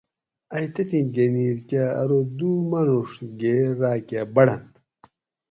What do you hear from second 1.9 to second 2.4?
ارو